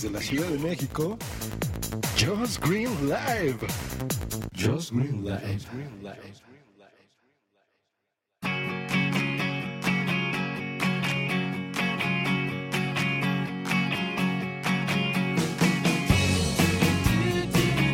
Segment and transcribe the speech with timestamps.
[0.00, 1.18] Desde la Ciudad de México,
[2.16, 3.58] Just Green Live.
[4.56, 5.60] Just Green Live.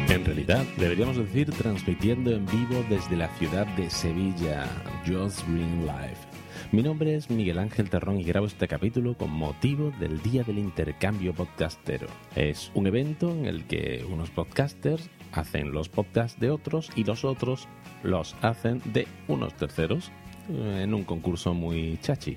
[0.09, 4.69] En realidad, deberíamos decir transmitiendo en vivo desde la ciudad de Sevilla,
[5.05, 6.36] Just Green Live.
[6.73, 10.59] Mi nombre es Miguel Ángel Terrón y grabo este capítulo con motivo del Día del
[10.59, 12.09] Intercambio Podcastero.
[12.35, 17.25] Es un evento en el que unos podcasters hacen los podcasts de otros y los
[17.25, 17.69] otros
[18.03, 20.11] los hacen de unos terceros
[20.49, 22.37] eh, en un concurso muy chachi.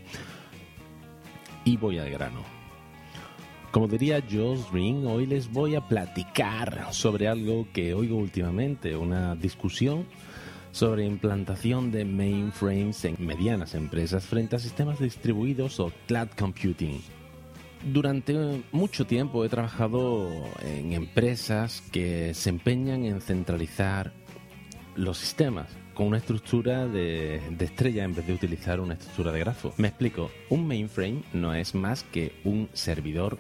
[1.66, 2.44] Y voy al grano.
[3.72, 9.36] Como diría Josh Ring, hoy les voy a platicar sobre algo que oigo últimamente, una
[9.36, 10.06] discusión
[10.72, 17.02] sobre implantación de mainframes en medianas empresas frente a sistemas distribuidos o cloud computing.
[17.84, 20.30] Durante mucho tiempo he trabajado
[20.62, 24.12] en empresas que se empeñan en centralizar
[24.96, 29.40] los sistemas con una estructura de, de, estrella en vez de utilizar una estructura de
[29.40, 29.74] grafo.
[29.78, 33.38] Me explico, un mainframe no es más que un servidor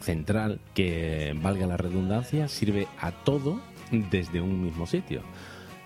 [0.00, 5.22] central que, valga la redundancia, sirve a todo desde un mismo sitio.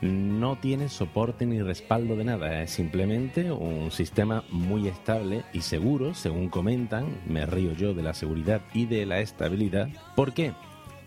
[0.00, 6.14] No tiene soporte ni respaldo de nada, es simplemente un sistema muy estable y seguro,
[6.14, 9.88] según comentan, me río yo de la seguridad y de la estabilidad.
[10.14, 10.52] ¿Por qué?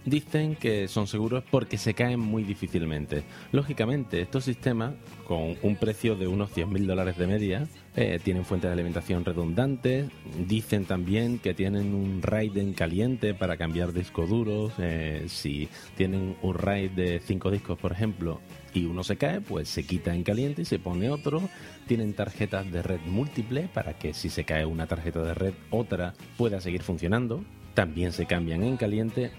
[0.05, 3.23] Dicen que son seguros porque se caen muy difícilmente.
[3.51, 4.95] Lógicamente, estos sistemas,
[5.28, 10.09] con un precio de unos 100.000 dólares de media, eh, tienen fuentes de alimentación redundantes.
[10.47, 14.73] Dicen también que tienen un RAID en caliente para cambiar discos duros.
[14.79, 18.41] Eh, si tienen un RAID de 5 discos, por ejemplo,
[18.73, 21.41] y uno se cae, pues se quita en caliente y se pone otro.
[21.85, 26.16] Tienen tarjetas de red múltiple para que si se cae una tarjeta de red, otra
[26.38, 27.44] pueda seguir funcionando.
[27.75, 29.31] También se cambian en caliente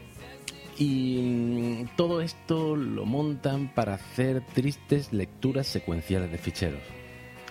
[0.79, 6.83] y todo esto lo montan para hacer tristes lecturas secuenciales de ficheros.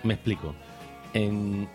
[0.03, 0.55] Me explico.
[1.13, 1.67] En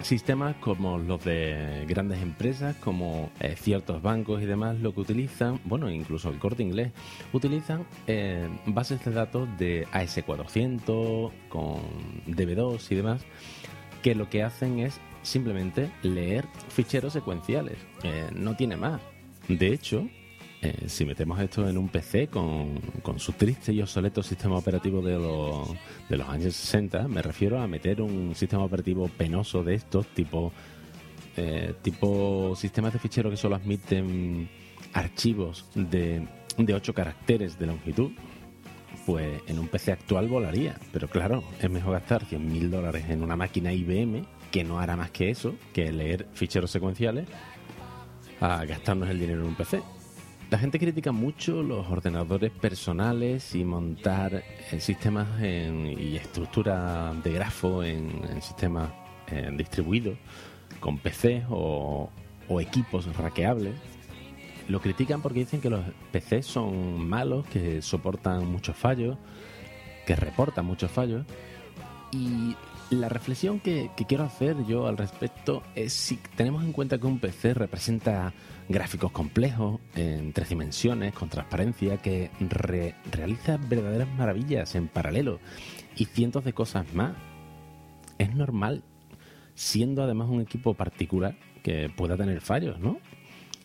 [0.00, 5.60] sistemas como los de grandes empresas, como eh, ciertos bancos y demás, lo que utilizan,
[5.64, 6.92] bueno, incluso el corte inglés,
[7.32, 11.80] utilizan eh, bases de datos de AS400, con
[12.26, 13.22] DB2 y demás,
[14.02, 17.78] que lo que hacen es simplemente leer ficheros secuenciales.
[18.02, 19.00] Eh, no tiene más.
[19.48, 20.08] De hecho,
[20.62, 25.02] eh, si metemos esto en un PC con, con, su triste y obsoleto sistema operativo
[25.02, 25.68] de los,
[26.08, 30.52] de los años 60, me refiero a meter un sistema operativo penoso de estos, tipo,
[31.36, 34.48] eh, tipo sistemas de fichero que solo admiten
[34.92, 38.12] archivos de, de 8 caracteres de longitud,
[39.04, 40.78] pues en un PC actual volaría.
[40.92, 45.10] Pero claro, es mejor gastar 100.000 dólares en una máquina IBM que no hará más
[45.10, 47.26] que eso, que leer ficheros secuenciales,
[48.38, 49.82] a gastarnos el dinero en un PC.
[50.52, 57.82] La gente critica mucho los ordenadores personales y montar eh, sistemas y estructura de grafo
[57.82, 58.90] en, en sistemas
[59.28, 60.18] eh, distribuidos
[60.78, 62.10] con PCs o,
[62.50, 63.72] o equipos raqueables.
[64.68, 65.80] Lo critican porque dicen que los
[66.12, 69.16] PCs son malos, que soportan muchos fallos,
[70.06, 71.24] que reportan muchos fallos.
[72.12, 72.54] Y
[72.92, 77.18] la reflexión que, quiero hacer yo al respecto es si tenemos en cuenta que un
[77.18, 78.32] PC representa
[78.68, 85.40] gráficos complejos en tres dimensiones, con transparencia, que re realiza verdaderas maravillas en paralelo
[85.96, 87.14] y cientos de cosas más.
[88.18, 88.82] Es normal,
[89.54, 92.98] siendo además un equipo particular, que pueda tener fallos, ¿no?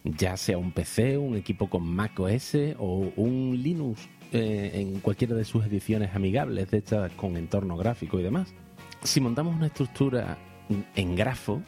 [0.04, 5.36] Ya sea un PC, un equipo con Mac OS o un Linux eh, en cualquiera
[5.36, 8.54] de sus ediciones amigables, de estas con entorno gráfico y demás.
[9.04, 10.38] Si montamos una estructura
[10.96, 11.62] en grafo,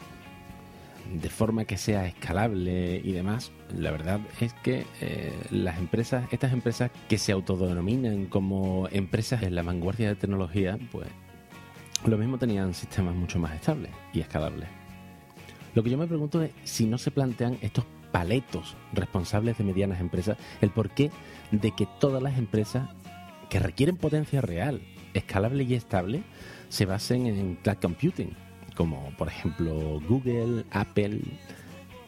[1.12, 6.52] de forma que sea escalable y demás, la verdad es que eh, las empresas, estas
[6.52, 11.08] empresas que se autodenominan como empresas en la vanguardia de tecnología, pues
[12.06, 14.68] lo mismo tenían sistemas mucho más estables y escalables.
[15.74, 20.00] Lo que yo me pregunto es si no se plantean estos paletos responsables de medianas
[20.00, 21.10] empresas, el porqué
[21.50, 22.88] de que todas las empresas
[23.48, 24.80] que requieren potencia real,
[25.14, 26.22] escalable y estable,
[26.68, 28.34] se basen en cloud computing
[28.80, 31.20] como por ejemplo Google, Apple,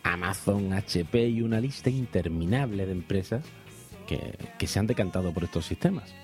[0.02, 3.44] Amazon, HP y una lista interminable de empresas
[4.06, 6.14] que, que se han decantado por estos sistemas.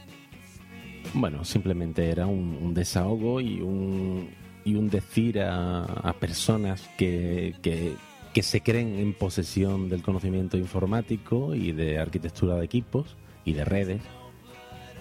[1.12, 4.30] Bueno, simplemente era un, desahogo y un,
[4.64, 7.92] y un decir a, a personas que, que,
[8.32, 13.66] que, se creen en posesión del conocimiento informático y de arquitectura de equipos y de
[13.66, 14.00] redes,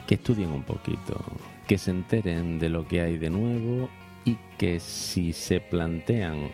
[0.08, 1.24] que estudien un poquito,
[1.68, 3.90] que se enteren de lo que hay de nuevo
[4.26, 6.50] y que si se plantean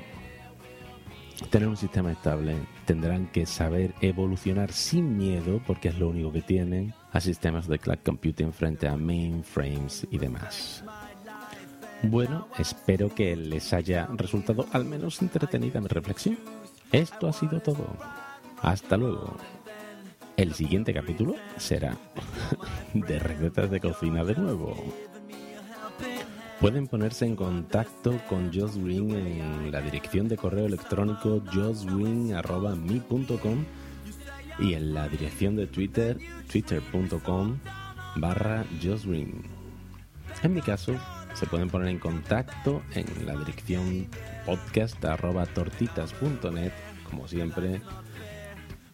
[1.49, 2.55] tener un sistema estable,
[2.85, 7.79] tendrán que saber evolucionar sin miedo, porque es lo único que tienen, a sistemas de
[7.79, 10.83] cloud computing frente a mainframes y demás.
[12.03, 16.37] Bueno, espero que les haya resultado al menos entretenida mi reflexión.
[16.91, 17.87] Esto ha sido todo.
[18.61, 19.37] Hasta luego.
[20.35, 21.95] El siguiente capítulo será
[22.93, 24.75] de recetas de cocina de nuevo.
[26.59, 33.65] Pueden ponerse en contacto con Green en la dirección de correo electrónico jossgreen.me.com
[34.59, 36.17] y en la dirección de Twitter,
[36.51, 37.59] twitter.com
[38.15, 38.65] barra.
[40.41, 40.95] En mi caso,
[41.33, 44.07] se pueden poner en contacto en la dirección
[44.45, 46.71] podcast arroba tortitas.net,
[47.09, 47.81] como siempre,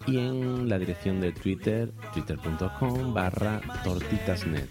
[0.08, 4.70] y en la dirección de Twitter, twitter.com barra tortitasnet.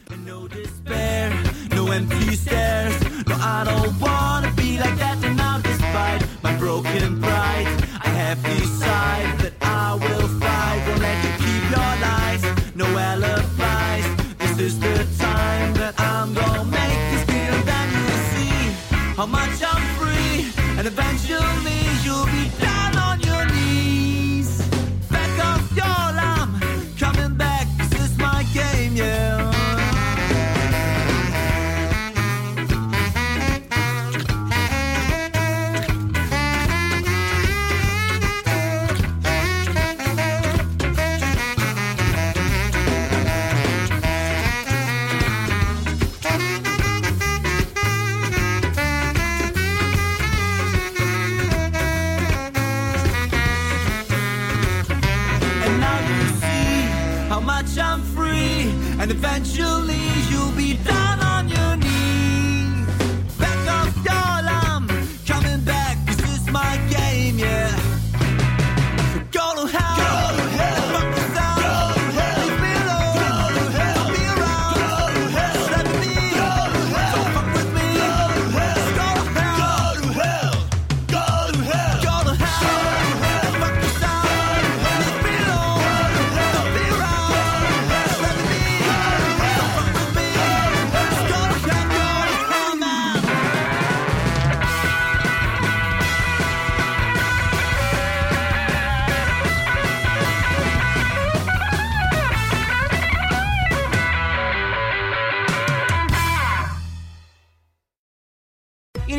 [57.62, 58.70] Much I'm free,
[59.00, 59.98] and eventually
[60.30, 60.97] you'll be down